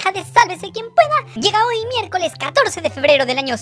hija 0.00 0.12
de 0.12 0.24
Sálvese 0.24 0.72
quien 0.72 0.86
pueda, 0.94 1.34
llega 1.34 1.58
hoy 1.66 1.76
miércoles 1.98 2.32
14 2.38 2.80
de 2.80 2.88
febrero 2.88 3.26
del 3.26 3.36
año 3.36 3.58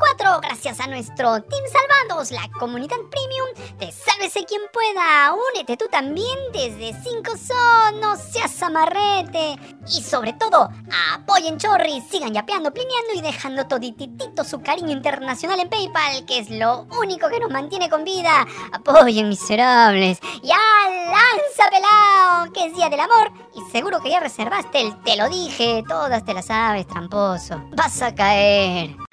624, 0.00 0.40
gracias 0.40 0.80
a 0.80 0.86
nuestro 0.86 1.42
Team 1.42 1.62
Salvados, 1.70 2.30
la 2.30 2.48
comunidad 2.58 2.96
premium 3.10 3.78
de 3.78 3.92
Sálvese 3.92 4.44
quien 4.44 4.62
pueda. 4.72 5.34
Únete 5.52 5.76
tú 5.76 5.86
también 5.90 6.38
desde 6.52 6.94
5 7.02 7.32
son, 7.36 8.00
no 8.00 8.16
seas 8.16 8.62
amarrete. 8.62 9.58
Y 9.86 10.02
sobre 10.02 10.32
todo, 10.32 10.70
apoyen 11.14 11.58
Chorri, 11.58 12.00
sigan 12.00 12.32
yapeando, 12.32 12.72
plineando 12.72 13.12
y 13.14 13.20
dejando 13.20 13.66
todititito 13.66 14.44
su 14.44 14.60
cariño 14.60 14.92
internacional 14.92 15.60
en 15.60 15.68
PayPal, 15.68 16.24
que 16.24 16.38
es 16.38 16.50
lo 16.50 16.86
único 16.98 17.28
que 17.28 17.40
nos 17.40 17.50
mantiene 17.50 17.90
con 17.90 18.04
vida. 18.04 18.46
Apoyen, 18.72 19.28
miserables. 19.28 20.18
Ya 20.42 20.58
lanza 21.06 21.70
pelao, 21.70 22.52
que 22.52 22.66
es 22.66 22.74
día 22.74 22.88
del 22.88 23.00
amor. 23.00 23.32
Y 23.54 23.70
seguro 23.70 24.00
que 24.00 24.10
ya 24.10 24.20
reservaste 24.20 24.80
el 24.80 25.02
te 25.02 25.16
lo 25.16 25.28
dije, 25.28 25.84
todas 25.86 26.24
te 26.24 26.32
las 26.32 26.46
sabes, 26.46 26.86
tramposo. 26.86 27.62
Vas 27.76 28.00
a 28.02 28.14
caer. 28.14 29.09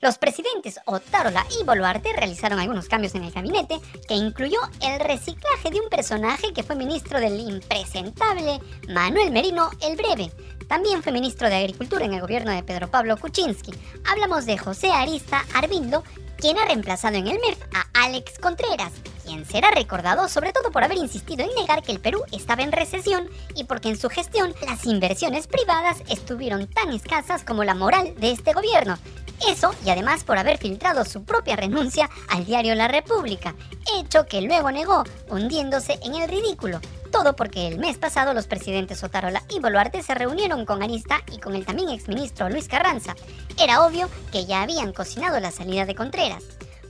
Los 0.00 0.18
presidentes 0.18 0.78
Otárola 0.84 1.46
y 1.58 1.64
Boluarte 1.64 2.12
realizaron 2.12 2.58
algunos 2.58 2.86
cambios 2.86 3.14
en 3.14 3.24
el 3.24 3.32
gabinete 3.32 3.80
que 4.06 4.14
incluyó 4.14 4.58
el 4.82 5.00
reciclaje 5.00 5.70
de 5.70 5.80
un 5.80 5.88
personaje 5.88 6.52
que 6.52 6.62
fue 6.62 6.76
ministro 6.76 7.18
del 7.18 7.40
impresentable 7.40 8.60
Manuel 8.88 9.30
Merino 9.30 9.70
el 9.80 9.96
Breve. 9.96 10.30
También 10.68 11.02
fue 11.02 11.12
ministro 11.12 11.48
de 11.48 11.56
Agricultura 11.56 12.04
en 12.04 12.12
el 12.12 12.20
gobierno 12.20 12.50
de 12.50 12.62
Pedro 12.62 12.90
Pablo 12.90 13.16
Kuczynski. 13.16 13.72
Hablamos 14.04 14.44
de 14.44 14.58
José 14.58 14.90
Arista 14.90 15.46
Arbindo, 15.54 16.04
quien 16.36 16.58
ha 16.58 16.66
reemplazado 16.66 17.16
en 17.16 17.28
el 17.28 17.38
MEF 17.38 17.58
a 17.72 18.04
Alex 18.04 18.38
Contreras, 18.38 18.92
quien 19.24 19.46
será 19.46 19.70
recordado 19.70 20.28
sobre 20.28 20.52
todo 20.52 20.70
por 20.72 20.84
haber 20.84 20.98
insistido 20.98 21.42
en 21.42 21.54
negar 21.54 21.82
que 21.82 21.92
el 21.92 22.00
Perú 22.00 22.22
estaba 22.32 22.62
en 22.62 22.72
recesión 22.72 23.30
y 23.54 23.64
porque 23.64 23.88
en 23.88 23.96
su 23.96 24.10
gestión 24.10 24.54
las 24.66 24.84
inversiones 24.84 25.46
privadas 25.46 26.02
estuvieron 26.10 26.66
tan 26.66 26.92
escasas 26.92 27.44
como 27.44 27.64
la 27.64 27.74
moral 27.74 28.14
de 28.18 28.32
este 28.32 28.52
gobierno. 28.52 28.98
Eso 29.48 29.74
y 29.84 29.90
además 29.90 30.24
por 30.24 30.38
haber 30.38 30.58
filtrado 30.58 31.04
su 31.04 31.24
propia 31.24 31.56
renuncia 31.56 32.08
al 32.28 32.44
diario 32.44 32.74
La 32.74 32.88
República, 32.88 33.54
hecho 33.98 34.26
que 34.26 34.40
luego 34.40 34.70
negó, 34.70 35.04
hundiéndose 35.28 35.98
en 36.02 36.14
el 36.14 36.28
ridículo. 36.28 36.80
Todo 37.12 37.36
porque 37.36 37.68
el 37.68 37.78
mes 37.78 37.98
pasado 37.98 38.34
los 38.34 38.46
presidentes 38.46 39.02
Otarola 39.02 39.42
y 39.48 39.60
Boluarte 39.60 40.02
se 40.02 40.14
reunieron 40.14 40.66
con 40.66 40.82
Arista 40.82 41.22
y 41.32 41.38
con 41.38 41.54
el 41.54 41.64
también 41.64 41.90
exministro 41.90 42.48
Luis 42.48 42.68
Carranza. 42.68 43.14
Era 43.58 43.86
obvio 43.86 44.08
que 44.32 44.44
ya 44.44 44.62
habían 44.62 44.92
cocinado 44.92 45.38
la 45.40 45.50
salida 45.50 45.86
de 45.86 45.94
Contreras. 45.94 46.44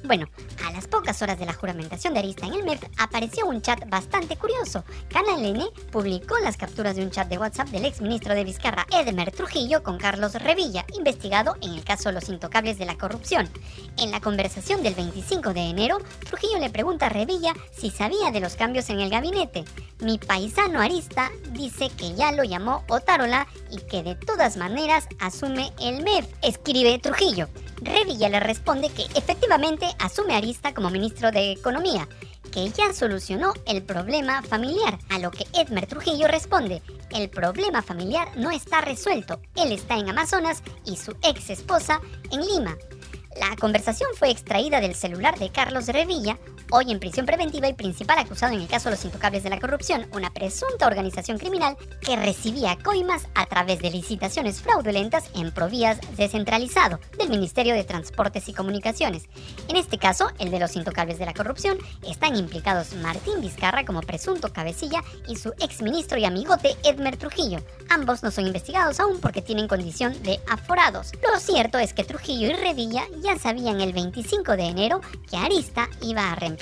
Bueno, 0.04 0.28
a 0.64 0.70
las 0.72 0.86
pocas 0.86 1.20
horas 1.22 1.38
de 1.38 1.46
la 1.46 1.52
juramentación 1.52 2.14
de 2.14 2.20
Arista 2.20 2.46
en 2.46 2.54
el 2.54 2.64
MEF 2.64 2.82
apareció 2.98 3.46
un 3.46 3.60
chat 3.60 3.88
bastante 3.88 4.36
curioso. 4.36 4.84
Canal 5.08 5.44
N 5.44 5.64
publicó 5.90 6.38
las 6.38 6.56
capturas 6.56 6.96
de 6.96 7.02
un 7.02 7.10
chat 7.10 7.28
de 7.28 7.38
WhatsApp 7.38 7.68
del 7.68 7.84
exministro 7.84 8.34
de 8.34 8.44
Vizcarra, 8.44 8.86
Edmer 8.92 9.32
Trujillo, 9.32 9.82
con 9.82 9.98
Carlos 9.98 10.34
Revilla, 10.34 10.84
investigado 10.96 11.56
en 11.60 11.72
el 11.72 11.84
caso 11.84 12.12
Los 12.12 12.28
Intocables 12.28 12.78
de 12.78 12.86
la 12.86 12.96
Corrupción. 12.96 13.48
En 13.98 14.10
la 14.10 14.20
conversación 14.20 14.82
del 14.82 14.94
25 14.94 15.52
de 15.54 15.70
enero, 15.70 15.98
Trujillo 16.24 16.58
le 16.58 16.70
pregunta 16.70 17.06
a 17.06 17.10
Revilla 17.10 17.54
si 17.72 17.90
sabía 17.90 18.30
de 18.30 18.40
los 18.40 18.54
cambios 18.54 18.88
en 18.90 19.00
el 19.00 19.10
gabinete. 19.10 19.64
Mi 20.00 20.18
paisano 20.18 20.80
Arista 20.80 21.30
dice 21.50 21.90
que 21.90 22.14
ya 22.14 22.32
lo 22.32 22.44
llamó 22.44 22.84
Otárola 22.88 23.46
y 23.70 23.78
que 23.78 24.02
de 24.02 24.14
todas 24.14 24.56
maneras 24.56 25.08
asume 25.18 25.72
el 25.80 26.02
MEF, 26.02 26.26
escribe 26.42 26.98
Trujillo. 26.98 27.48
Revilla 27.82 28.28
le 28.28 28.40
responde 28.40 28.88
que 28.88 29.04
efectivamente 29.18 29.86
asume 29.98 30.34
Arista 30.34 30.72
como 30.72 30.90
ministro 30.90 31.30
de 31.30 31.52
Economía, 31.52 32.08
que 32.50 32.70
ya 32.70 32.92
solucionó 32.92 33.52
el 33.66 33.82
problema 33.82 34.42
familiar, 34.42 34.98
a 35.10 35.18
lo 35.18 35.30
que 35.30 35.46
Edmer 35.52 35.86
Trujillo 35.86 36.26
responde, 36.26 36.82
el 37.10 37.28
problema 37.28 37.82
familiar 37.82 38.28
no 38.36 38.50
está 38.50 38.80
resuelto, 38.80 39.40
él 39.56 39.72
está 39.72 39.96
en 39.98 40.08
Amazonas 40.08 40.62
y 40.84 40.96
su 40.96 41.14
ex 41.22 41.50
esposa 41.50 42.00
en 42.30 42.40
Lima. 42.40 42.76
La 43.38 43.54
conversación 43.56 44.08
fue 44.16 44.30
extraída 44.30 44.80
del 44.80 44.94
celular 44.94 45.38
de 45.38 45.52
Carlos 45.52 45.88
Revilla, 45.88 46.38
hoy 46.70 46.90
en 46.90 46.98
prisión 46.98 47.26
preventiva 47.26 47.68
y 47.68 47.74
principal 47.74 48.18
acusado 48.18 48.52
en 48.52 48.60
el 48.60 48.68
caso 48.68 48.90
Los 48.90 49.04
Intocables 49.04 49.42
de 49.42 49.50
la 49.50 49.60
Corrupción, 49.60 50.06
una 50.12 50.32
presunta 50.32 50.86
organización 50.86 51.38
criminal 51.38 51.76
que 52.00 52.16
recibía 52.16 52.76
coimas 52.82 53.28
a 53.34 53.46
través 53.46 53.80
de 53.80 53.90
licitaciones 53.90 54.60
fraudulentas 54.60 55.30
en 55.34 55.52
Provías 55.52 55.98
descentralizado 56.16 57.00
del 57.18 57.28
Ministerio 57.28 57.74
de 57.74 57.84
Transportes 57.84 58.48
y 58.48 58.52
Comunicaciones. 58.52 59.28
En 59.68 59.76
este 59.76 59.98
caso, 59.98 60.30
el 60.38 60.50
de 60.50 60.58
Los 60.58 60.76
Intocables 60.76 61.18
de 61.18 61.26
la 61.26 61.34
Corrupción, 61.34 61.78
están 62.08 62.36
implicados 62.36 62.94
Martín 62.94 63.40
Vizcarra 63.40 63.84
como 63.84 64.00
presunto 64.00 64.52
cabecilla 64.52 65.02
y 65.28 65.36
su 65.36 65.52
exministro 65.60 66.18
y 66.18 66.24
amigote 66.24 66.76
Edmer 66.84 67.16
Trujillo. 67.16 67.60
Ambos 67.88 68.22
no 68.22 68.30
son 68.30 68.46
investigados 68.46 68.98
aún 69.00 69.20
porque 69.20 69.42
tienen 69.42 69.68
condición 69.68 70.20
de 70.22 70.40
aforados. 70.50 71.12
Lo 71.32 71.38
cierto 71.38 71.78
es 71.78 71.92
que 71.92 72.04
Trujillo 72.04 72.48
y 72.48 72.52
Revilla 72.52 73.04
ya 73.22 73.38
sabían 73.38 73.80
el 73.80 73.92
25 73.92 74.56
de 74.56 74.64
enero 74.64 75.00
que 75.30 75.36
Arista 75.36 75.88
iba 76.02 76.32
a 76.32 76.34
reemplazar 76.34 76.55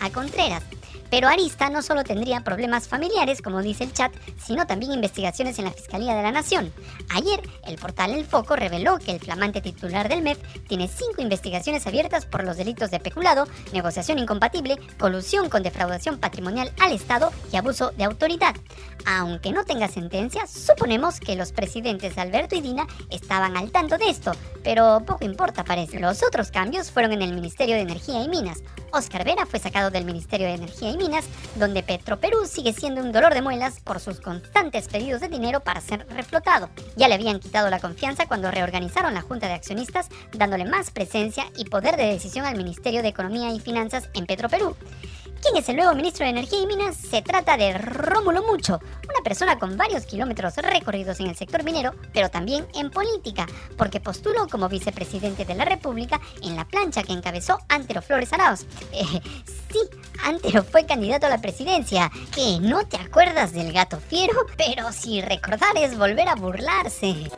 a 0.00 0.10
Contreras. 0.10 0.62
Pero 1.10 1.28
Arista 1.28 1.70
no 1.70 1.82
solo 1.82 2.04
tendría 2.04 2.42
problemas 2.42 2.88
familiares, 2.88 3.42
como 3.42 3.62
dice 3.62 3.84
el 3.84 3.92
chat, 3.92 4.12
sino 4.38 4.66
también 4.66 4.92
investigaciones 4.92 5.58
en 5.58 5.64
la 5.64 5.72
Fiscalía 5.72 6.14
de 6.14 6.22
la 6.22 6.32
Nación. 6.32 6.72
Ayer, 7.10 7.40
el 7.66 7.76
portal 7.76 8.12
El 8.12 8.26
Foco 8.26 8.56
reveló 8.56 8.98
que 8.98 9.12
el 9.12 9.20
flamante 9.20 9.60
titular 9.60 10.08
del 10.08 10.22
MEF 10.22 10.38
tiene 10.68 10.88
cinco 10.88 11.22
investigaciones 11.22 11.86
abiertas 11.86 12.26
por 12.26 12.44
los 12.44 12.56
delitos 12.56 12.90
de 12.90 13.00
peculado, 13.00 13.46
negociación 13.72 14.18
incompatible, 14.18 14.76
colusión 14.98 15.48
con 15.48 15.62
defraudación 15.62 16.18
patrimonial 16.18 16.72
al 16.80 16.92
Estado 16.92 17.32
y 17.52 17.56
abuso 17.56 17.92
de 17.92 18.04
autoridad. 18.04 18.54
Aunque 19.06 19.52
no 19.52 19.64
tenga 19.64 19.88
sentencia, 19.88 20.46
suponemos 20.46 21.20
que 21.20 21.36
los 21.36 21.52
presidentes 21.52 22.18
Alberto 22.18 22.56
y 22.56 22.60
Dina 22.60 22.86
estaban 23.10 23.56
al 23.56 23.70
tanto 23.70 23.96
de 23.96 24.10
esto, 24.10 24.32
pero 24.62 25.02
poco 25.06 25.24
importa 25.24 25.64
parece. 25.64 25.98
Los 25.98 26.22
otros 26.22 26.50
cambios 26.50 26.90
fueron 26.90 27.12
en 27.12 27.22
el 27.22 27.32
Ministerio 27.32 27.76
de 27.76 27.82
Energía 27.82 28.22
y 28.22 28.28
Minas. 28.28 28.62
Oscar 28.92 29.24
Vera 29.24 29.46
fue 29.46 29.58
sacado 29.58 29.90
del 29.90 30.04
Ministerio 30.04 30.46
de 30.46 30.54
Energía 30.54 30.90
y 30.90 30.96
Minas, 30.98 31.24
donde 31.54 31.82
Petroperú 31.82 32.44
sigue 32.44 32.72
siendo 32.72 33.00
un 33.00 33.12
dolor 33.12 33.32
de 33.32 33.40
muelas 33.40 33.80
por 33.80 34.00
sus 34.00 34.20
constantes 34.20 34.88
pedidos 34.88 35.20
de 35.20 35.28
dinero 35.28 35.60
para 35.60 35.80
ser 35.80 36.06
reflotado. 36.10 36.68
Ya 36.96 37.08
le 37.08 37.14
habían 37.14 37.40
quitado 37.40 37.70
la 37.70 37.80
confianza 37.80 38.26
cuando 38.26 38.50
reorganizaron 38.50 39.14
la 39.14 39.22
Junta 39.22 39.46
de 39.46 39.54
Accionistas, 39.54 40.08
dándole 40.32 40.64
más 40.64 40.90
presencia 40.90 41.46
y 41.56 41.64
poder 41.64 41.96
de 41.96 42.06
decisión 42.06 42.44
al 42.44 42.56
Ministerio 42.56 43.02
de 43.02 43.08
Economía 43.08 43.52
y 43.52 43.60
Finanzas 43.60 44.08
en 44.12 44.26
Petroperú. 44.26 44.76
¿Quién 45.40 45.56
es 45.56 45.68
el 45.68 45.76
nuevo 45.76 45.94
ministro 45.94 46.24
de 46.24 46.30
Energía 46.30 46.60
y 46.60 46.66
Minas? 46.66 46.96
Se 46.96 47.22
trata 47.22 47.56
de 47.56 47.78
Rómulo 47.78 48.42
Mucho, 48.42 48.80
una 49.04 49.22
persona 49.22 49.58
con 49.58 49.76
varios 49.76 50.04
kilómetros 50.04 50.56
recorridos 50.56 51.20
en 51.20 51.28
el 51.28 51.36
sector 51.36 51.62
minero, 51.62 51.94
pero 52.12 52.28
también 52.28 52.66
en 52.74 52.90
política, 52.90 53.46
porque 53.76 54.00
postuló 54.00 54.48
como 54.48 54.68
vicepresidente 54.68 55.44
de 55.44 55.54
la 55.54 55.64
República 55.64 56.20
en 56.42 56.56
la 56.56 56.64
plancha 56.64 57.04
que 57.04 57.12
encabezó 57.12 57.58
Antero 57.68 58.02
Flores 58.02 58.32
Arauz. 58.32 58.66
Eh, 58.90 59.04
sí, 59.70 59.78
Antero 60.24 60.64
fue 60.64 60.84
candidato 60.84 61.26
a 61.26 61.28
la 61.28 61.40
presidencia. 61.40 62.10
¿Que 62.34 62.58
no 62.60 62.84
te 62.86 62.96
acuerdas 62.96 63.52
del 63.52 63.72
gato 63.72 64.00
fiero? 64.00 64.34
Pero 64.56 64.90
si 64.92 65.20
recordar 65.20 65.76
es 65.76 65.96
volver 65.96 66.28
a 66.28 66.34
burlarse. 66.34 67.30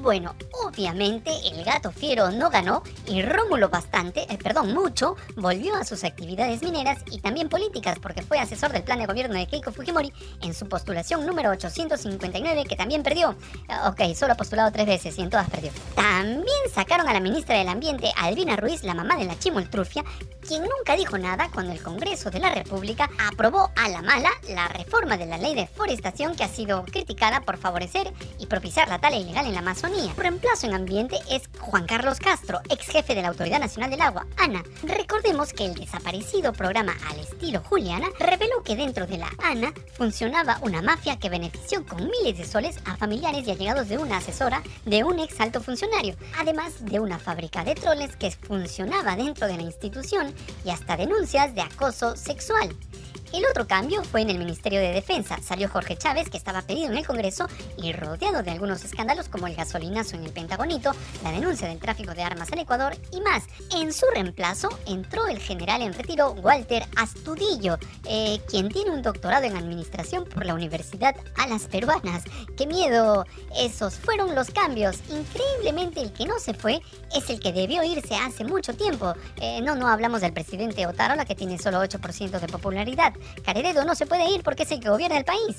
Bueno, 0.00 0.34
obviamente 0.76 1.30
el 1.50 1.64
gato 1.64 1.90
fiero 1.90 2.30
no 2.30 2.50
ganó 2.50 2.82
y 3.06 3.22
Rómulo 3.22 3.70
bastante, 3.70 4.26
eh, 4.30 4.36
perdón, 4.36 4.74
mucho, 4.74 5.16
volvió 5.34 5.74
a 5.74 5.84
sus 5.84 6.04
actividades 6.04 6.62
mineras 6.62 6.98
y 7.10 7.20
también 7.20 7.48
políticas 7.48 7.98
porque 7.98 8.20
fue 8.20 8.38
asesor 8.38 8.72
del 8.72 8.82
plan 8.82 8.98
de 8.98 9.06
gobierno 9.06 9.34
de 9.34 9.46
Keiko 9.46 9.72
Fujimori 9.72 10.12
en 10.42 10.52
su 10.52 10.68
postulación 10.68 11.24
número 11.24 11.50
859 11.50 12.64
que 12.68 12.76
también 12.76 13.02
perdió. 13.02 13.36
Eh, 13.70 13.86
Ok, 13.86 14.14
solo 14.14 14.32
ha 14.32 14.36
postulado 14.36 14.70
tres 14.72 14.86
veces 14.86 15.16
y 15.18 15.22
en 15.22 15.30
todas 15.30 15.48
perdió. 15.48 15.70
También 15.94 16.44
sacaron 16.74 17.08
a 17.08 17.12
la 17.12 17.20
ministra 17.20 17.56
del 17.56 17.68
Ambiente, 17.68 18.12
Albina 18.16 18.56
Ruiz, 18.56 18.82
la 18.82 18.94
mamá 18.94 19.16
de 19.16 19.24
la 19.24 19.38
chimoltrufia, 19.38 20.04
quien 20.46 20.62
nunca 20.62 20.96
dijo 20.96 21.16
nada 21.16 21.48
cuando 21.54 21.72
el 21.72 21.82
Congreso 21.82 22.30
de 22.30 22.40
la 22.40 22.52
República 22.52 23.08
aprobó 23.30 23.70
a 23.76 23.88
la 23.88 24.02
mala 24.02 24.30
la 24.48 24.68
reforma 24.68 25.16
de 25.16 25.26
la 25.26 25.38
ley 25.38 25.54
de 25.54 25.66
forestación 25.66 26.34
que 26.34 26.44
ha 26.44 26.48
sido 26.48 26.84
criticada 26.84 27.40
por 27.42 27.56
favorecer 27.56 28.12
y 28.38 28.46
propiciar 28.46 28.88
la 28.88 28.98
tala 28.98 29.16
ilegal 29.16 29.46
en 29.46 29.54
la 29.54 29.60
Amazonía. 29.60 30.12
Reemplazo 30.16 30.65
en 30.66 30.74
ambiente 30.74 31.18
es 31.30 31.42
Juan 31.60 31.86
Carlos 31.86 32.18
Castro, 32.18 32.60
ex 32.68 32.86
jefe 32.88 33.14
de 33.14 33.22
la 33.22 33.28
Autoridad 33.28 33.60
Nacional 33.60 33.90
del 33.90 34.00
Agua, 34.00 34.26
ANA. 34.36 34.64
Recordemos 34.82 35.52
que 35.52 35.64
el 35.64 35.74
desaparecido 35.74 36.52
programa 36.52 36.94
Al 37.08 37.20
estilo 37.20 37.62
Juliana 37.62 38.08
reveló 38.18 38.62
que 38.64 38.74
dentro 38.74 39.06
de 39.06 39.18
la 39.18 39.30
ANA 39.42 39.72
funcionaba 39.94 40.58
una 40.62 40.82
mafia 40.82 41.18
que 41.18 41.30
benefició 41.30 41.86
con 41.86 42.10
miles 42.10 42.38
de 42.38 42.44
soles 42.44 42.78
a 42.84 42.96
familiares 42.96 43.46
y 43.46 43.50
allegados 43.52 43.88
de 43.88 43.98
una 43.98 44.16
asesora 44.16 44.62
de 44.84 45.04
un 45.04 45.20
ex 45.20 45.40
alto 45.40 45.60
funcionario, 45.60 46.16
además 46.38 46.84
de 46.84 46.98
una 46.98 47.18
fábrica 47.18 47.62
de 47.62 47.76
troles 47.76 48.16
que 48.16 48.32
funcionaba 48.32 49.14
dentro 49.14 49.46
de 49.46 49.56
la 49.56 49.62
institución 49.62 50.34
y 50.64 50.70
hasta 50.70 50.96
denuncias 50.96 51.54
de 51.54 51.62
acoso 51.62 52.16
sexual. 52.16 52.74
El 53.36 53.44
otro 53.44 53.66
cambio 53.66 54.02
fue 54.02 54.22
en 54.22 54.30
el 54.30 54.38
Ministerio 54.38 54.80
de 54.80 54.94
Defensa. 54.94 55.36
Salió 55.42 55.68
Jorge 55.68 55.94
Chávez, 55.94 56.30
que 56.30 56.38
estaba 56.38 56.62
pedido 56.62 56.90
en 56.90 56.96
el 56.96 57.06
Congreso 57.06 57.46
y 57.76 57.92
rodeado 57.92 58.42
de 58.42 58.50
algunos 58.50 58.82
escándalos 58.82 59.28
como 59.28 59.46
el 59.46 59.54
gasolinazo 59.54 60.16
en 60.16 60.24
el 60.24 60.32
Pentagonito, 60.32 60.92
la 61.22 61.32
denuncia 61.32 61.68
del 61.68 61.78
tráfico 61.78 62.14
de 62.14 62.22
armas 62.22 62.50
al 62.50 62.60
Ecuador 62.60 62.96
y 63.12 63.20
más. 63.20 63.44
En 63.74 63.92
su 63.92 64.06
reemplazo 64.06 64.70
entró 64.86 65.26
el 65.26 65.38
general 65.38 65.82
en 65.82 65.92
retiro 65.92 66.30
Walter 66.30 66.86
Astudillo, 66.96 67.76
eh, 68.08 68.40
quien 68.48 68.70
tiene 68.70 68.90
un 68.90 69.02
doctorado 69.02 69.44
en 69.44 69.54
administración 69.54 70.24
por 70.24 70.46
la 70.46 70.54
Universidad 70.54 71.14
Alas 71.36 71.68
Peruanas. 71.70 72.24
¡Qué 72.56 72.66
miedo! 72.66 73.26
Esos 73.54 73.96
fueron 73.96 74.34
los 74.34 74.50
cambios. 74.50 75.00
Increíblemente 75.10 76.00
el 76.00 76.14
que 76.14 76.24
no 76.24 76.38
se 76.38 76.54
fue 76.54 76.80
es 77.14 77.28
el 77.28 77.38
que 77.38 77.52
debió 77.52 77.82
irse 77.82 78.14
hace 78.16 78.44
mucho 78.44 78.72
tiempo. 78.74 79.12
Eh, 79.42 79.60
no, 79.60 79.74
no 79.74 79.88
hablamos 79.88 80.22
del 80.22 80.32
presidente 80.32 80.86
Otarola 80.86 81.26
que 81.26 81.34
tiene 81.34 81.58
solo 81.58 81.82
8% 81.82 82.40
de 82.40 82.48
popularidad. 82.48 83.12
Careredo 83.44 83.84
no 83.84 83.94
se 83.94 84.06
puede 84.06 84.30
ir 84.30 84.42
porque 84.42 84.64
es 84.64 84.70
el 84.72 84.80
que 84.80 84.90
gobierna 84.90 85.18
el 85.18 85.24
país. 85.24 85.56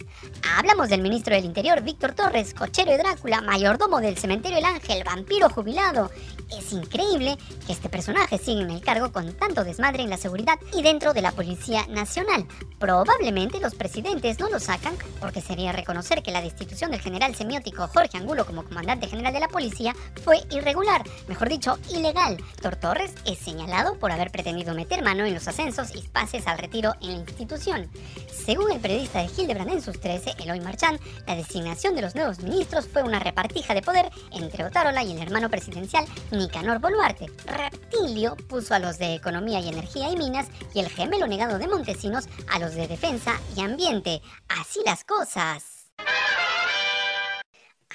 Hablamos 0.58 0.90
del 0.90 1.02
ministro 1.02 1.36
del 1.36 1.46
Interior, 1.46 1.82
Víctor 1.82 2.14
Torres, 2.14 2.54
cochero 2.54 2.92
de 2.92 2.98
Drácula, 2.98 3.42
mayordomo 3.42 4.00
del 4.00 4.18
cementerio 4.18 4.58
El 4.58 4.66
Ángel, 4.66 5.04
vampiro 5.04 5.50
jubilado. 5.50 6.12
Es 6.58 6.72
increíble 6.72 7.38
que 7.66 7.74
este 7.74 7.90
personaje 7.90 8.38
siga 8.38 8.62
en 8.62 8.70
el 8.70 8.82
cargo 8.82 9.12
con 9.12 9.34
tanto 9.34 9.64
desmadre 9.64 10.04
en 10.04 10.10
la 10.10 10.18
seguridad 10.18 10.58
y 10.74 10.82
dentro 10.82 11.14
de 11.14 11.22
la 11.22 11.32
Policía 11.32 11.86
Nacional. 11.88 12.48
Probablemente 12.80 13.60
los 13.60 13.76
presidentes 13.76 14.40
no 14.40 14.50
lo 14.50 14.60
sacan 14.60 14.96
porque 15.20 15.42
sería 15.42 15.72
reconocer 15.72 16.24
que 16.24 16.32
la 16.32 16.42
destitución 16.42 16.92
del 16.92 17.02
general 17.02 17.36
semiótico 17.36 17.88
Jorge 17.88 18.18
Angulo 18.18 18.46
como 18.46 18.64
comandante 18.64 19.08
general 19.08 19.34
de 19.34 19.40
la 19.40 19.48
policía 19.48 19.94
fue 20.24 20.40
irregular, 20.52 21.04
mejor 21.28 21.50
dicho, 21.50 21.78
ilegal. 21.90 22.38
Tor 22.62 22.76
Torres 22.76 23.14
es 23.26 23.40
señalado 23.40 23.98
por 24.00 24.12
haber 24.12 24.32
pretendido 24.32 24.74
meter 24.74 25.04
mano 25.04 25.26
en 25.26 25.34
los 25.34 25.48
ascensos 25.48 25.96
y 25.96 26.08
pases 26.08 26.48
al 26.48 26.58
retiro 26.58 26.94
en 27.02 27.08
la 27.08 27.18
institución. 27.18 27.47
Según 27.48 28.72
el 28.72 28.80
periodista 28.80 29.20
de 29.20 29.30
Hildebrand 29.36 29.72
en 29.72 29.82
sus 29.82 30.00
13, 30.00 30.36
Eloy 30.40 30.60
Marchand, 30.60 31.00
la 31.26 31.36
designación 31.36 31.96
de 31.96 32.02
los 32.02 32.16
nuevos 32.16 32.40
ministros 32.40 32.88
fue 32.88 33.04
una 33.04 33.20
repartija 33.20 33.74
de 33.74 33.82
poder 33.82 34.10
entre 34.32 34.66
Otárola 34.66 35.04
y 35.04 35.14
el 35.14 35.22
hermano 35.22 35.50
presidencial 35.50 36.06
Nicanor 36.32 36.80
Boluarte. 36.80 37.28
Reptilio 37.46 38.36
puso 38.48 38.74
a 38.74 38.80
los 38.80 38.98
de 38.98 39.16
Economía 39.16 39.60
y 39.60 39.70
Energía 39.70 40.10
y 40.10 40.18
Minas 40.18 40.48
y 40.74 40.80
el 40.80 40.90
gemelo 40.90 41.28
negado 41.28 41.58
de 41.58 41.68
Montesinos 41.68 42.28
a 42.50 42.60
los 42.60 42.76
de 42.76 42.88
Defensa 42.88 43.40
y 43.56 43.62
Ambiente. 43.62 44.22
Así 44.50 44.82
las 44.86 45.04
cosas. 45.04 45.77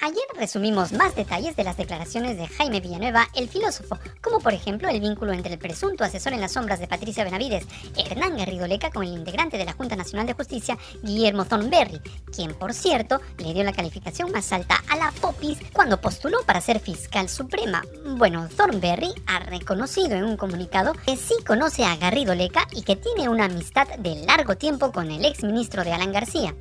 Ayer 0.05 0.25
resumimos 0.35 0.91
más 0.91 1.15
detalles 1.15 1.55
de 1.55 1.63
las 1.63 1.77
declaraciones 1.77 2.35
de 2.35 2.45
Jaime 2.45 2.81
Villanueva, 2.81 3.29
el 3.35 3.47
filósofo, 3.47 3.97
como 4.21 4.41
por 4.41 4.53
ejemplo 4.53 4.89
el 4.89 4.99
vínculo 4.99 5.31
entre 5.31 5.53
el 5.53 5.59
presunto 5.59 6.03
asesor 6.03 6.33
en 6.33 6.41
las 6.41 6.51
sombras 6.51 6.81
de 6.81 6.89
Patricia 6.89 7.23
Benavides, 7.23 7.65
Hernán 7.95 8.35
Garrido 8.35 8.67
Leca, 8.67 8.91
con 8.91 9.03
el 9.03 9.13
integrante 9.13 9.57
de 9.57 9.63
la 9.63 9.71
Junta 9.71 9.95
Nacional 9.95 10.27
de 10.27 10.33
Justicia, 10.33 10.77
Guillermo 11.03 11.45
Thornberry, 11.45 12.01
quien 12.35 12.53
por 12.53 12.73
cierto 12.73 13.21
le 13.37 13.53
dio 13.53 13.63
la 13.63 13.71
calificación 13.71 14.29
más 14.33 14.51
alta 14.51 14.83
a 14.89 14.97
la 14.97 15.13
Popis 15.21 15.59
cuando 15.71 16.01
postuló 16.01 16.39
para 16.45 16.59
ser 16.59 16.81
fiscal 16.81 17.29
suprema. 17.29 17.81
Bueno, 18.17 18.49
Thornberry 18.57 19.13
ha 19.25 19.39
reconocido 19.39 20.17
en 20.17 20.25
un 20.25 20.35
comunicado 20.35 20.91
que 21.05 21.15
sí 21.15 21.35
conoce 21.47 21.85
a 21.85 21.95
Garrido 21.95 22.35
Leca 22.35 22.67
y 22.73 22.81
que 22.81 22.97
tiene 22.97 23.29
una 23.29 23.45
amistad 23.45 23.87
de 23.99 24.15
largo 24.25 24.57
tiempo 24.57 24.91
con 24.91 25.09
el 25.11 25.23
ex 25.23 25.45
ministro 25.45 25.85
de 25.85 25.93
Alan 25.93 26.11
García. 26.11 26.53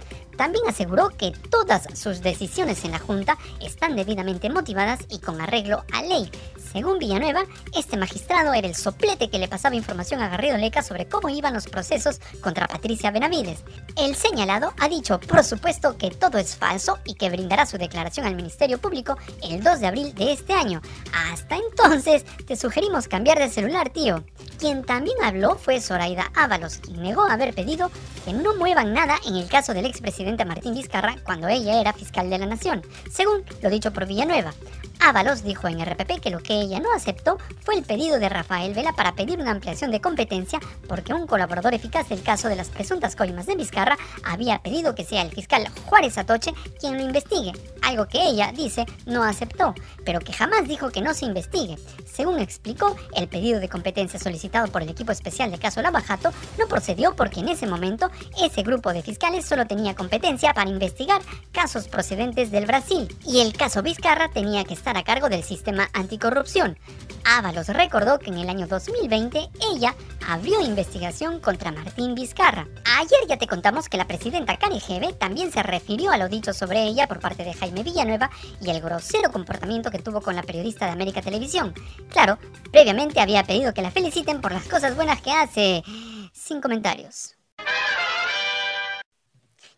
También 0.43 0.65
aseguró 0.67 1.11
que 1.11 1.31
todas 1.51 1.87
sus 1.97 2.21
decisiones 2.21 2.85
en 2.85 2.91
la 2.91 2.99
Junta 2.99 3.39
están 3.61 3.95
debidamente 3.95 4.51
motivadas 4.51 4.99
y 5.09 5.21
con 5.21 5.41
arreglo 5.41 5.85
a 5.93 6.03
ley. 6.03 6.29
Según 6.73 6.99
Villanueva, 6.99 7.45
este 7.77 7.97
magistrado 7.97 8.53
era 8.53 8.67
el 8.67 8.75
soplete 8.75 9.31
que 9.31 9.39
le 9.39 9.47
pasaba 9.47 9.77
información 9.77 10.21
a 10.21 10.29
Garrido 10.29 10.57
Leca 10.57 10.83
sobre 10.83 11.07
cómo 11.07 11.29
iban 11.29 11.55
los 11.55 11.69
procesos 11.69 12.21
contra 12.41 12.67
Patricia 12.67 13.13
Benavides. 13.13 13.63
El 13.97 14.17
señalado 14.17 14.75
ha 14.81 14.89
dicho, 14.89 15.21
por 15.21 15.45
supuesto, 15.45 15.97
que 15.97 16.11
todo 16.11 16.39
es 16.39 16.57
falso 16.57 16.99
y 17.05 17.15
que 17.15 17.31
brindará 17.31 17.65
su 17.65 17.79
declaración 17.79 18.27
al 18.27 18.35
Ministerio 18.35 18.79
Público 18.79 19.17
el 19.49 19.63
2 19.63 19.79
de 19.79 19.87
abril 19.87 20.13
de 20.15 20.33
este 20.33 20.55
año. 20.55 20.83
Hasta 21.31 21.57
entonces, 21.57 22.25
te 22.49 22.57
sugerimos 22.57 23.07
cambiar 23.07 23.39
de 23.39 23.49
celular, 23.49 23.91
tío. 23.91 24.25
Quien 24.59 24.85
también 24.85 25.17
habló 25.23 25.57
fue 25.57 25.81
Zoraida 25.81 26.33
Ábalos, 26.35 26.79
quien 26.79 27.03
negó 27.03 27.23
haber 27.23 27.55
pedido 27.55 27.93
que 28.25 28.33
no 28.33 28.57
muevan 28.57 28.93
nada 28.93 29.19
en 29.27 29.37
el 29.37 29.49
caso 29.49 29.75
del 29.75 29.87
expresidente 29.87 30.32
Martín 30.45 30.75
Vizcarra 30.75 31.17
cuando 31.25 31.49
ella 31.49 31.81
era 31.81 31.93
fiscal 31.93 32.29
de 32.31 32.39
la 32.39 32.47
Nación, 32.47 32.83
según 33.11 33.45
lo 33.63 33.71
dicho 33.71 33.93
por 33.93 34.07
Villanueva. 34.07 34.53
Ábalos 35.01 35.43
dijo 35.43 35.69
en 35.69 35.85
RPP 35.85 36.21
que 36.21 36.31
lo 36.31 36.41
que 36.41 36.61
ella 36.61 36.81
no 36.81 36.93
aceptó 36.95 37.39
fue 37.61 37.77
el 37.77 37.85
pedido 37.85 38.19
de 38.19 38.29
Rafael 38.29 38.75
Vela 38.75 38.93
para 38.93 39.15
pedir 39.15 39.41
una 39.41 39.51
ampliación 39.51 39.91
de 39.91 40.01
competencia 40.01 40.61
porque 40.89 41.15
un 41.15 41.27
colaborador 41.27 41.75
eficaz 41.75 42.09
del 42.09 42.23
caso 42.23 42.49
de 42.49 42.57
las 42.57 42.71
presuntas 42.71 43.17
coimas 43.17 43.47
de 43.47 43.57
Vizcarra 43.57 43.97
había 44.25 44.61
pedido 44.61 44.95
que 44.95 45.05
sea 45.05 45.23
el 45.23 45.31
fiscal 45.31 45.69
Juárez 45.87 46.19
Atoche 46.19 46.55
quien 46.81 46.97
lo 46.97 47.05
investigue, 47.05 47.53
algo 47.83 48.07
que 48.07 48.23
ella, 48.23 48.53
dice, 48.53 48.87
no 49.07 49.23
aceptó, 49.23 49.75
pero 50.05 50.21
que 50.21 50.33
jamás 50.33 50.69
dijo 50.69 50.91
que 50.91 51.01
no 51.01 51.15
se 51.15 51.27
investigue. 51.27 51.77
Según 52.05 52.39
explicó, 52.39 52.97
el 53.15 53.29
pedido 53.29 53.61
de 53.61 53.69
competencia 53.69 54.19
solicitado 54.19 54.69
por 54.69 54.83
el 54.83 54.89
equipo 54.89 55.13
especial 55.13 55.51
de 55.51 55.59
caso 55.59 55.83
Lavajato 55.83 56.33
no 56.59 56.67
procedió 56.67 57.15
porque 57.17 57.41
en 57.41 57.49
ese 57.49 57.67
momento 57.67 58.11
ese 58.43 58.63
grupo 58.63 58.93
de 58.93 59.03
fiscales 59.03 59.47
solo 59.47 59.67
tenía 59.67 59.95
competencia 59.95 60.55
para 60.55 60.71
investigar 60.71 61.21
casos 61.53 61.89
procedentes 61.89 62.51
del 62.51 62.67
Brasil 62.67 63.15
y 63.27 63.41
el 63.41 63.53
caso 63.53 63.83
Vizcarra 63.83 64.29
tenía 64.29 64.65
que 64.65 64.75
estar 64.83 64.97
a 64.97 65.05
cargo 65.05 65.29
del 65.29 65.45
sistema 65.45 65.89
anticorrupción. 65.93 66.77
Ábalos 67.25 67.69
recordó 67.69 68.19
que 68.19 68.31
en 68.31 68.39
el 68.39 68.49
año 68.49 68.67
2020 68.67 69.49
ella 69.73 69.95
abrió 70.27 70.61
investigación 70.61 71.39
contra 71.39 71.71
Martín 71.71 72.17
Vizcarra. 72.17 72.67
Ayer 72.99 73.21
ya 73.29 73.37
te 73.37 73.47
contamos 73.47 73.89
que 73.89 73.97
la 73.97 74.09
presidenta 74.09 74.57
Canejeve 74.57 75.13
también 75.13 75.53
se 75.53 75.63
refirió 75.63 76.11
a 76.11 76.19
lo 76.19 76.29
dicho 76.29 76.53
sobre 76.53 76.83
ella 76.83 77.07
por 77.07 77.21
parte 77.21 77.45
de 77.45 77.55
Jaime 77.55 77.85
Villanueva 77.85 78.29
y 78.61 78.71
el 78.71 78.81
grosero 78.81 79.31
comportamiento 79.31 79.93
que 79.93 80.01
tuvo 80.01 80.21
con 80.21 80.35
la 80.35 80.43
periodista 80.43 80.87
de 80.87 80.93
América 80.93 81.23
Televisión. 81.23 81.73
Claro, 82.11 82.41
previamente 82.73 83.21
había 83.21 83.45
pedido 83.45 83.73
que 83.73 83.83
la 83.83 83.93
feliciten 83.93 84.41
por 84.41 84.51
las 84.51 84.67
cosas 84.67 84.97
buenas 84.97 85.23
que 85.23 85.31
hace. 85.31 85.85
Sin 86.33 86.61
comentarios. 86.61 87.37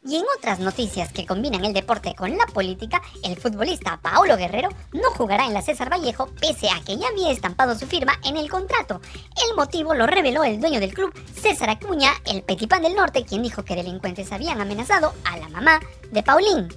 Y 0.07 0.17
en 0.17 0.25
otras 0.37 0.61
noticias 0.61 1.11
que 1.13 1.25
combinan 1.25 1.65
el 1.65 1.73
deporte 1.73 2.15
con 2.15 2.37
la 2.37 2.45
política, 2.47 3.01
el 3.23 3.37
futbolista 3.37 3.99
Paolo 4.03 4.37
Guerrero 4.37 4.69
no 4.93 5.11
jugará 5.17 5.47
en 5.47 5.55
la 5.55 5.63
César 5.63 5.91
Vallejo 5.91 6.29
pese 6.41 6.69
a 6.69 6.81
que 6.85 6.99
ya 6.99 7.09
había 7.09 7.31
estampado 7.31 7.75
su 7.75 7.87
firma 7.87 8.13
en 8.23 8.37
el 8.37 8.51
contrato. 8.51 9.01
El 9.49 9.57
motivo 9.57 9.95
lo 9.95 10.07
reveló 10.07 10.45
el 10.45 10.61
dueño 10.61 10.79
del 10.79 10.93
club, 10.93 11.11
César 11.35 11.71
Acuña, 11.71 12.11
el 12.27 12.43
petipán 12.43 12.83
del 12.83 12.95
norte, 12.95 13.25
quien 13.25 13.43
dijo 13.43 13.63
que 13.65 13.77
delincuentes 13.77 14.31
habían 14.31 14.61
amenazado 14.61 15.15
a 15.25 15.39
la 15.39 15.49
mamá 15.49 15.81
de 16.13 16.23
Paulín. 16.23 16.69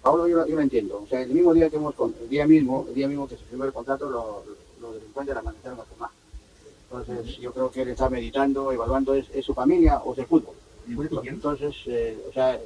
Pablo, 0.00 0.26
yo, 0.26 0.46
yo 0.46 0.58
entiendo. 0.58 1.02
O 1.04 1.06
sea, 1.06 1.20
el 1.20 1.28
mismo 1.30 1.52
día 1.52 1.68
que 1.68 1.76
hemos, 1.76 1.94
el 2.22 2.28
día 2.30 2.46
mismo, 2.46 2.86
el 2.88 2.94
día 2.94 3.08
mismo 3.08 3.28
que 3.28 3.36
se 3.36 3.44
firmó 3.44 3.64
el 3.64 3.74
contrato, 3.74 4.08
lo- 4.08 4.42
los 4.80 4.94
delincuentes 4.94 5.34
la 5.34 5.40
amenazaron 5.40 5.80
a 5.80 5.84
su 5.84 5.94
mamá. 6.00 6.10
Entonces, 6.90 7.36
yo 7.36 7.52
creo 7.52 7.70
que 7.70 7.82
él 7.82 7.88
está 7.90 8.08
meditando, 8.08 8.72
evaluando 8.72 9.14
es, 9.14 9.26
es 9.34 9.44
su 9.44 9.52
familia 9.52 9.98
o 9.98 10.14
es 10.14 10.20
el 10.20 10.26
fútbol. 10.26 10.54
Entonces, 11.32 11.74
eh, 11.86 12.18
o 12.28 12.32
sea, 12.32 12.58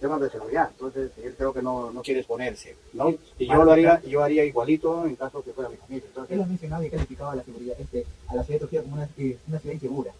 temas 0.00 0.20
de 0.20 0.30
seguridad. 0.30 0.70
Entonces, 0.72 1.10
él 1.22 1.34
creo 1.36 1.52
que 1.52 1.62
no, 1.62 1.90
no 1.92 2.02
quiere 2.02 2.20
exponerse, 2.20 2.76
¿no? 2.92 3.10
Y 3.38 3.46
yo 3.46 3.64
lo 3.64 3.72
haría, 3.72 4.00
yo 4.02 4.22
haría 4.22 4.44
igualito 4.44 5.06
en 5.06 5.14
caso 5.16 5.42
que 5.44 5.52
fuera 5.52 5.70
mi 5.70 5.76
familia. 5.76 6.04
Entonces, 6.08 6.34
Él 6.36 6.42
ha 6.42 6.46
mencionado 6.46 6.82
y 6.84 6.90
calificado 6.90 7.30
a 7.30 7.36
la 7.36 7.44
seguridad, 7.44 7.76
este, 7.78 8.04
a 8.28 8.34
la 8.34 8.42
ciudad 8.44 8.60
de 8.68 8.82
como 8.82 8.94
una, 8.94 9.08
eh, 9.16 9.38
una 9.48 9.58
ciudad 9.60 9.74
insegura. 9.74 10.12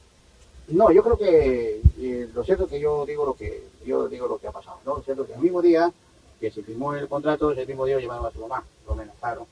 No, 0.69 0.93
yo 0.93 1.03
creo 1.03 1.19
que 1.19 1.83
eh, 1.99 2.29
lo 2.33 2.45
cierto 2.45 2.65
es 2.65 2.71
que 2.71 2.81
yo 2.81 3.05
digo 3.05 3.27
lo 3.27 3.35
que 3.35 3.65
yo 3.85 4.09
digo 4.09 4.29
lo 4.29 4.39
que 4.39 4.47
ha 4.47 4.53
pasado, 4.53 4.79
¿no? 4.87 4.97
Lo 4.99 5.03
cierto 5.03 5.23
es 5.23 5.29
que 5.29 5.35
el 5.35 5.41
mismo 5.41 5.61
día 5.61 5.93
que 6.41 6.51
se 6.53 6.63
firmó 6.63 6.95
el 6.95 7.09
contrato, 7.09 7.51
ese 7.51 7.67
mismo 7.67 7.85
día 7.85 7.99
llevaron 7.99 8.27
a 8.27 8.31
su 8.31 8.39
mamá, 8.41 8.65
lo 8.87 8.93
amenazaron. 8.93 9.45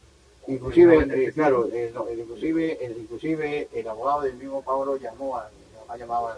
Inclusive, 0.47 1.07
eh, 1.27 1.33
claro, 1.33 1.69
eh, 1.73 1.91
no, 1.93 2.07
el- 2.09 2.21
inclusive, 2.21 2.85
el, 2.85 2.93
inclusive 2.99 3.69
el 3.73 3.89
abogado 3.89 4.23
del 4.23 4.35
mismo 4.35 4.63
Pablo 4.63 4.97
llamó 4.97 5.37
al, 5.37 5.49
ha 5.89 5.97
llamado 5.97 6.29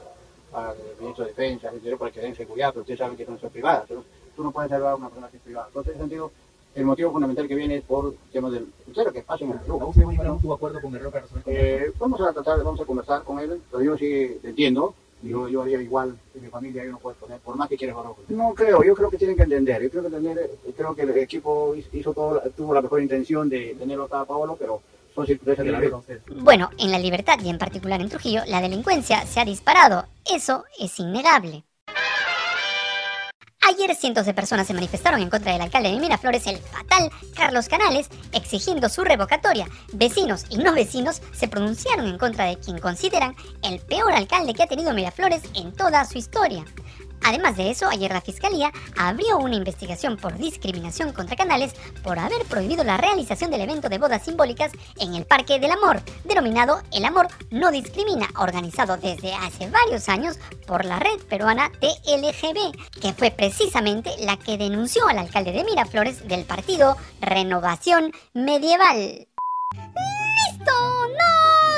al, 0.52 0.66
al 0.66 0.76
ministro 1.00 1.24
de 1.24 1.30
Defensa, 1.30 1.68
al 1.68 1.74
Interior 1.76 1.98
para 1.98 2.10
que 2.12 2.20
den 2.20 2.34
seguridad, 2.34 2.70
pero 2.70 2.80
ustedes 2.82 2.98
saben 2.98 3.16
que 3.16 3.24
son 3.26 3.38
privadas, 3.50 3.90
no- 3.90 4.04
tú 4.36 4.42
no 4.42 4.50
puedes 4.52 4.70
salvar 4.70 4.92
a 4.92 4.96
una 4.96 5.08
persona 5.08 5.28
que 5.28 5.36
es 5.36 5.42
privada. 5.42 5.66
Entonces, 5.68 5.90
en 5.92 5.96
ese 5.96 6.02
sentido, 6.04 6.32
el 6.74 6.84
motivo 6.86 7.12
fundamental 7.12 7.46
que 7.46 7.54
viene 7.54 7.76
es 7.76 7.82
por 7.84 8.14
temas 8.32 8.52
del, 8.52 8.66
lo 8.96 9.12
que 9.12 9.22
pasa 9.22 9.44
en 9.44 9.50
el 9.50 9.58
Perú. 9.60 9.78
¿Aún 9.82 9.92
se 9.94 10.04
va 10.04 10.08
a 10.08 10.12
llegar 10.12 10.26
a 10.28 10.32
un 10.32 10.40
tuvo 10.40 10.54
acuerdo 10.54 10.80
con 10.80 10.90
para 10.92 11.04
resolver 11.10 11.26
el 11.26 11.32
contrato? 11.32 11.50
Eh, 11.50 11.92
vamos 11.98 12.20
a 12.22 12.32
tratar, 12.32 12.64
vamos 12.64 12.80
a 12.80 12.84
conversar 12.86 13.22
con 13.24 13.38
él, 13.40 13.60
pero 13.70 13.82
yo 13.82 13.98
sí 13.98 14.38
entiendo, 14.42 14.94
yo, 15.22 15.48
yo 15.48 15.60
haría 15.62 15.80
igual 15.82 16.16
en 16.34 16.42
mi 16.42 16.48
familia, 16.48 16.82
yo 16.84 16.92
no 16.92 16.98
puedo 16.98 17.14
poner, 17.16 17.38
por 17.40 17.56
más 17.56 17.68
que 17.68 17.76
quieras 17.76 17.94
barroco. 17.96 18.22
No 18.28 18.54
creo, 18.54 18.82
yo 18.82 18.94
creo 18.94 19.10
que 19.10 19.18
tienen 19.18 19.36
que 19.36 19.42
entender, 19.42 19.82
yo 19.82 19.90
creo 19.90 20.02
que 20.02 20.08
entender, 20.16 20.50
creo 20.74 20.94
que 20.96 21.02
el 21.02 21.16
equipo 21.18 21.74
hizo 21.92 22.14
todo, 22.14 22.40
tuvo 22.56 22.72
la 22.72 22.80
mejor 22.80 23.02
intención 23.02 23.48
de 23.50 23.76
tenerlo 23.78 24.08
a 24.10 24.24
Paolo, 24.24 24.56
pero 24.58 24.80
Bueno, 26.36 26.70
en 26.78 26.90
la 26.90 26.98
libertad 26.98 27.38
y 27.42 27.48
en 27.48 27.58
particular 27.58 28.00
en 28.00 28.08
Trujillo, 28.08 28.42
la 28.46 28.60
delincuencia 28.60 29.24
se 29.26 29.40
ha 29.40 29.44
disparado. 29.44 30.06
Eso 30.24 30.64
es 30.78 30.98
innegable. 30.98 31.64
Ayer 33.64 33.94
cientos 33.94 34.26
de 34.26 34.34
personas 34.34 34.66
se 34.66 34.74
manifestaron 34.74 35.22
en 35.22 35.30
contra 35.30 35.52
del 35.52 35.62
alcalde 35.62 35.90
de 35.90 36.00
Miraflores, 36.00 36.46
el 36.48 36.58
fatal 36.58 37.10
Carlos 37.36 37.68
Canales, 37.68 38.08
exigiendo 38.32 38.88
su 38.88 39.04
revocatoria. 39.04 39.68
Vecinos 39.92 40.46
y 40.50 40.58
no 40.58 40.74
vecinos 40.74 41.22
se 41.32 41.46
pronunciaron 41.46 42.06
en 42.08 42.18
contra 42.18 42.46
de 42.46 42.58
quien 42.58 42.78
consideran 42.78 43.36
el 43.62 43.78
peor 43.78 44.12
alcalde 44.12 44.52
que 44.52 44.64
ha 44.64 44.66
tenido 44.66 44.92
Miraflores 44.92 45.42
en 45.54 45.72
toda 45.72 46.04
su 46.04 46.18
historia. 46.18 46.64
Además 47.24 47.56
de 47.56 47.70
eso, 47.70 47.88
ayer 47.88 48.12
la 48.12 48.20
Fiscalía 48.20 48.72
abrió 48.96 49.38
una 49.38 49.56
investigación 49.56 50.16
por 50.16 50.36
discriminación 50.36 51.12
contra 51.12 51.36
Canales 51.36 51.74
por 52.02 52.18
haber 52.18 52.44
prohibido 52.46 52.84
la 52.84 52.96
realización 52.96 53.50
del 53.50 53.62
evento 53.62 53.88
de 53.88 53.98
bodas 53.98 54.24
simbólicas 54.24 54.72
en 54.98 55.14
el 55.14 55.24
Parque 55.24 55.58
del 55.58 55.70
Amor, 55.70 56.02
denominado 56.24 56.82
El 56.92 57.04
Amor 57.04 57.28
No 57.50 57.70
Discrimina, 57.70 58.28
organizado 58.38 58.96
desde 58.96 59.34
hace 59.34 59.68
varios 59.70 60.08
años 60.08 60.38
por 60.66 60.84
la 60.84 60.98
red 60.98 61.18
peruana 61.28 61.70
TLGB, 61.80 63.00
que 63.00 63.12
fue 63.12 63.30
precisamente 63.30 64.10
la 64.20 64.36
que 64.36 64.58
denunció 64.58 65.06
al 65.08 65.18
alcalde 65.18 65.52
de 65.52 65.64
Miraflores 65.64 66.26
del 66.26 66.44
partido 66.44 66.96
Renovación 67.20 68.12
Medieval. 68.34 69.28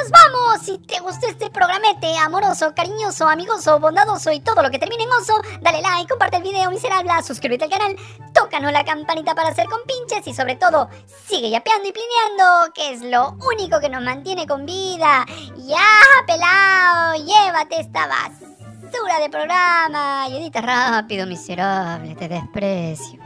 ¡Nos 0.04 0.10
vamos! 0.10 0.60
Si 0.60 0.76
te 0.80 1.00
gustó 1.00 1.28
este 1.28 1.48
programete 1.48 2.14
amoroso, 2.18 2.74
cariñoso, 2.74 3.26
amigoso, 3.26 3.80
bondadoso 3.80 4.30
y 4.32 4.40
todo 4.40 4.62
lo 4.62 4.70
que 4.70 4.78
termine 4.78 5.04
en 5.04 5.12
oso, 5.12 5.32
dale 5.62 5.80
like, 5.80 6.10
comparte 6.10 6.36
el 6.36 6.42
video 6.42 6.70
miserable, 6.70 7.10
suscríbete 7.22 7.64
al 7.64 7.70
canal, 7.70 7.96
tócanos 8.34 8.70
la 8.70 8.84
campanita 8.84 9.34
para 9.34 9.48
hacer 9.48 9.66
compinches 9.66 10.26
y 10.26 10.34
sobre 10.34 10.56
todo, 10.56 10.90
sigue 11.26 11.48
yapeando 11.48 11.88
y 11.88 11.92
plineando, 11.92 12.74
que 12.74 12.92
es 12.92 13.00
lo 13.00 13.34
único 13.50 13.80
que 13.80 13.88
nos 13.88 14.02
mantiene 14.02 14.46
con 14.46 14.66
vida. 14.66 15.24
¡Ya, 15.56 15.86
pelao! 16.26 17.14
¡Llévate 17.14 17.80
esta 17.80 18.06
basura 18.06 19.20
de 19.20 19.30
programa! 19.30 20.28
Y 20.28 20.36
edita 20.36 20.60
rápido, 20.60 21.26
miserable, 21.26 22.14
te 22.14 22.28
desprecio. 22.28 23.23